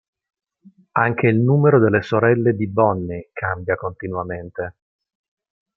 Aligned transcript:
Anche 0.93 1.27
il 1.27 1.37
numero 1.37 1.79
delle 1.79 2.01
sorelle 2.01 2.53
di 2.55 2.67
Bonnie 2.67 3.29
cambia 3.33 3.75
continuamente. 3.75 4.75